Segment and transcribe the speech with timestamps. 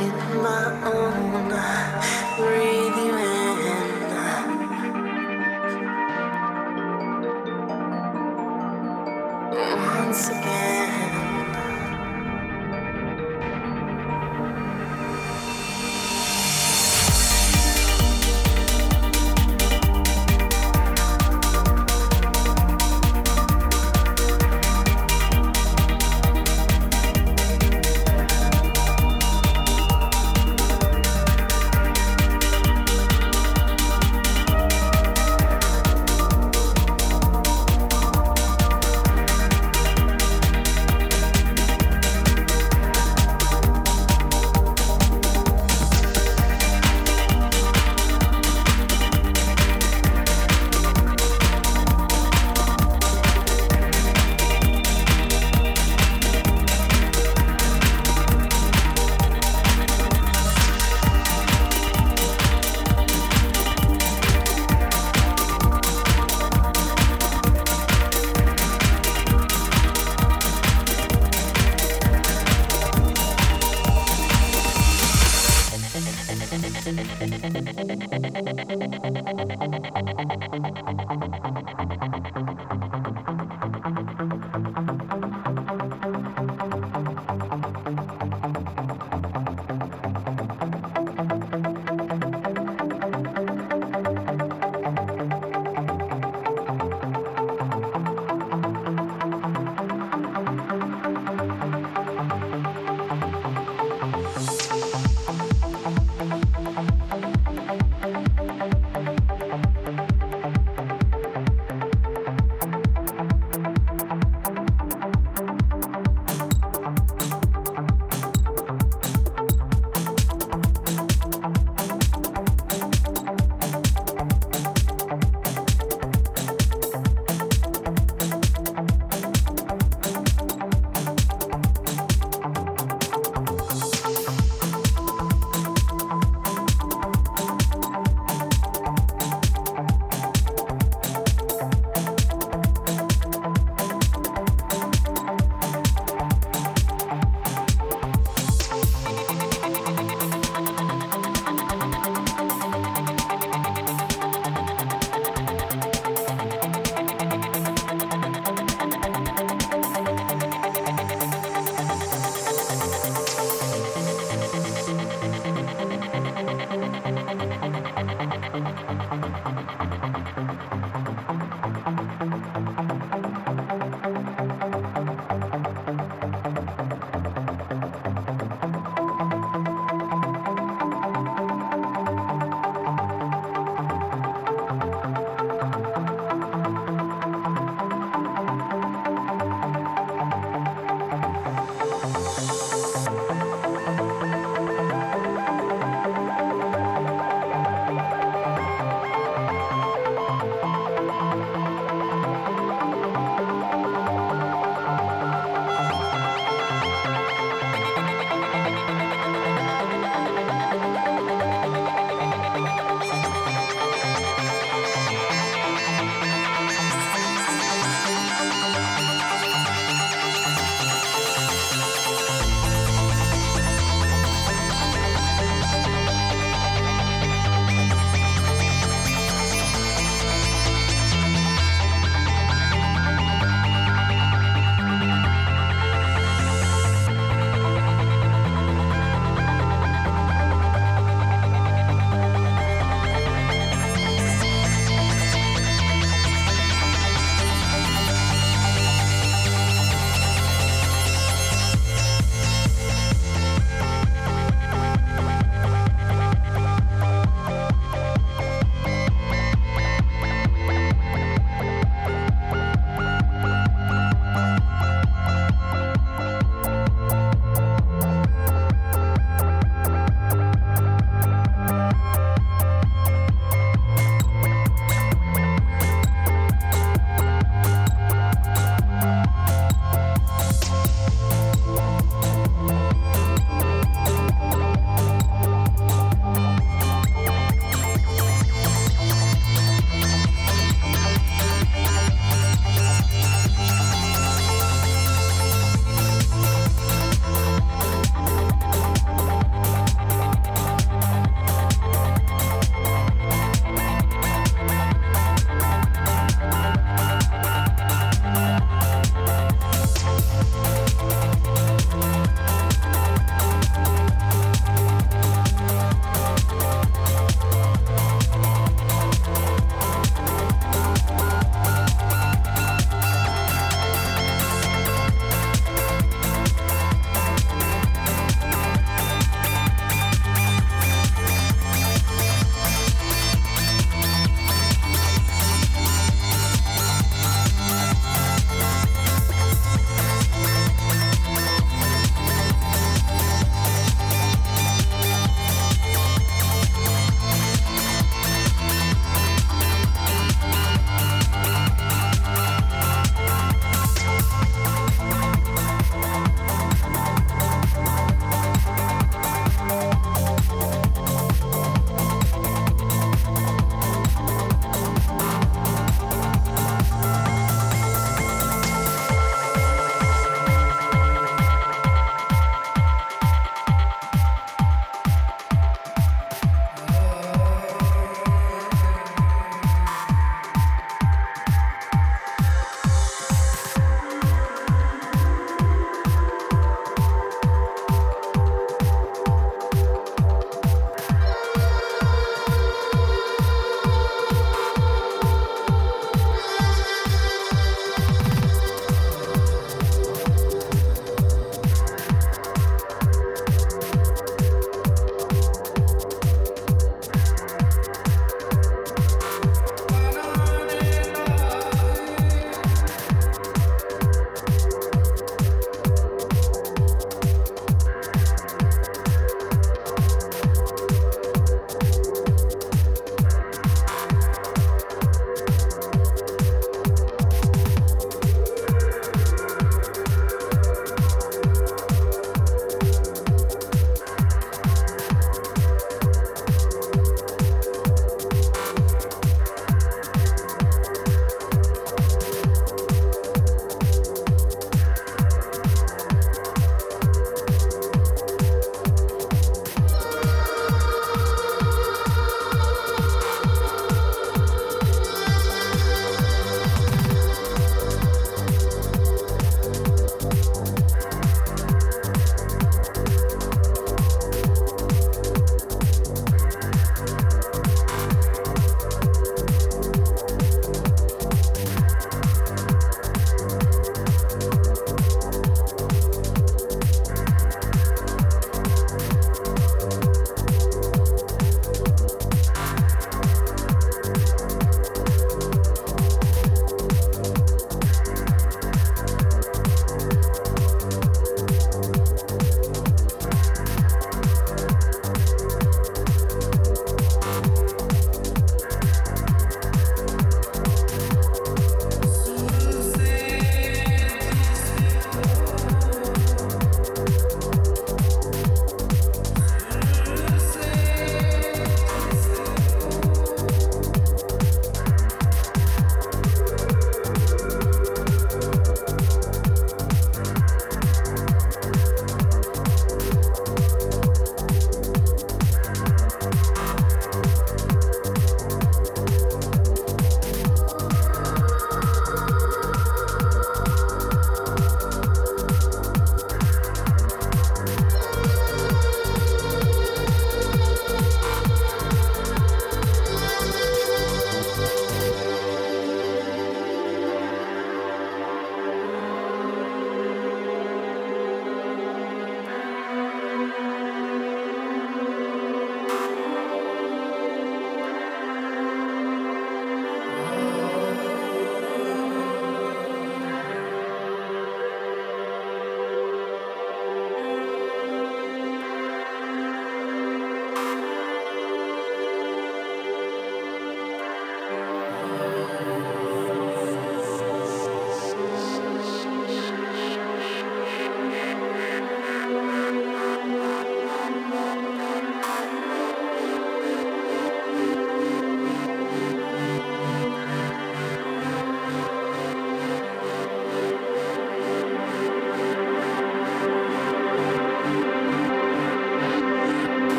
[0.00, 2.75] it my own.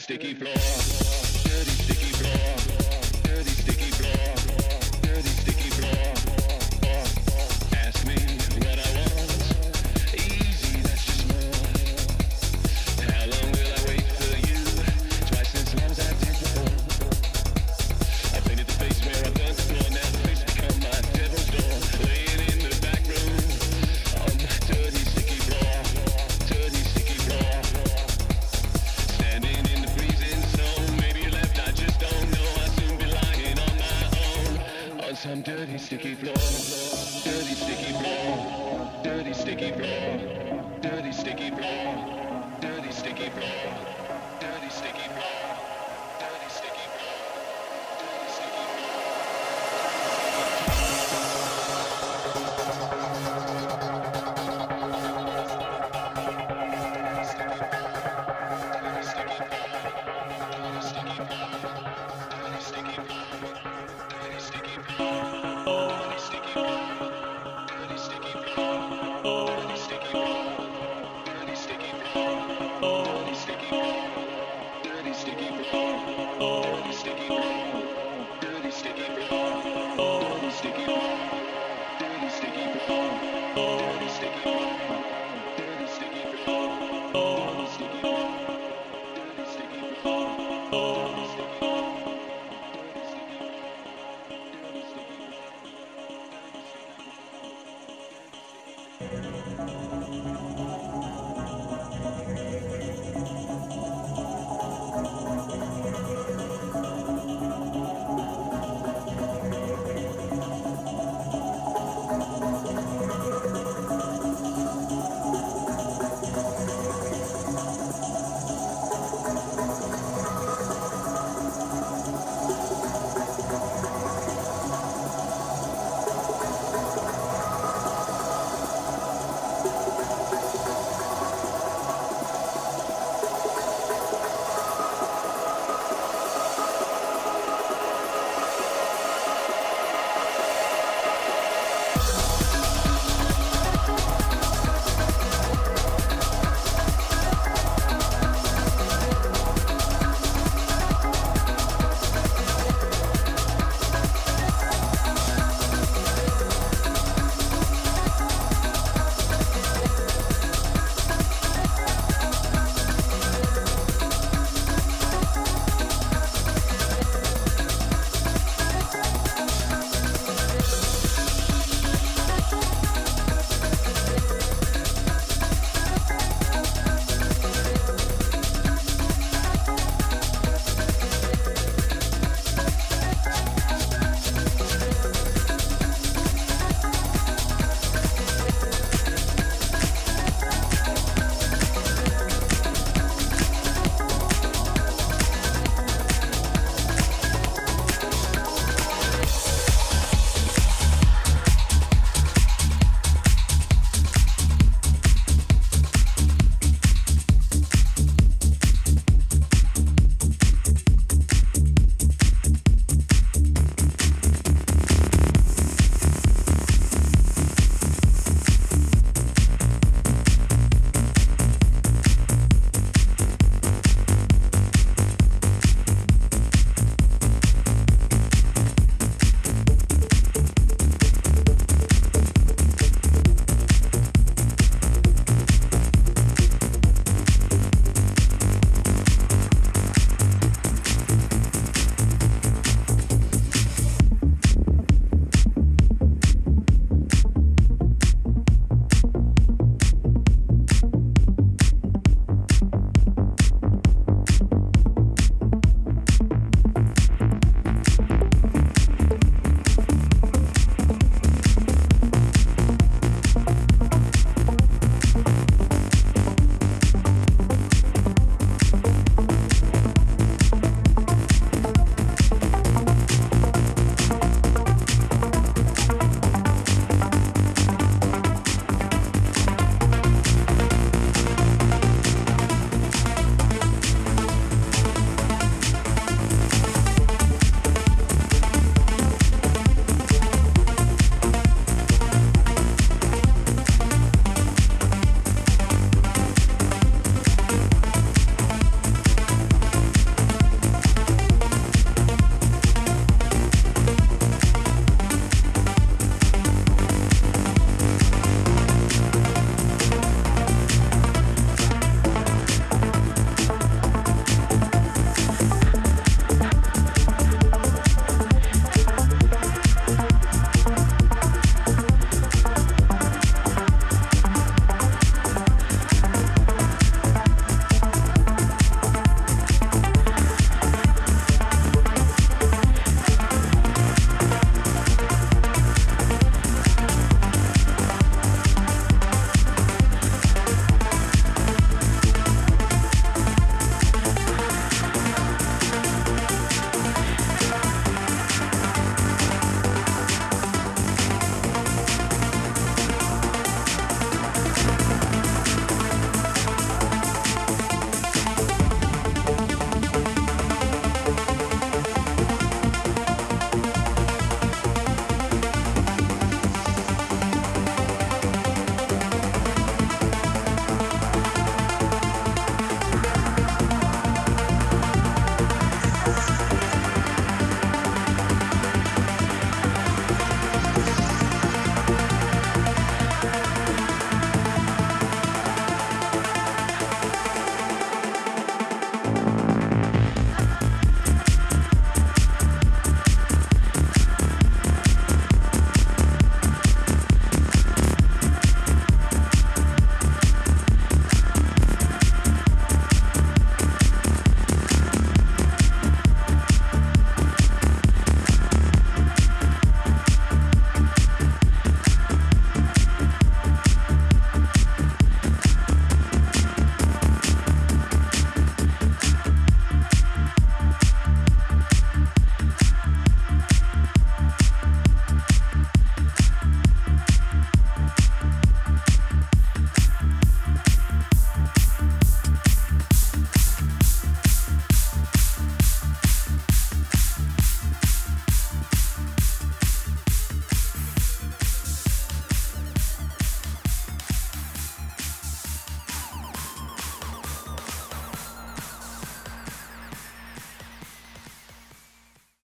[0.00, 1.09] Sticky floor,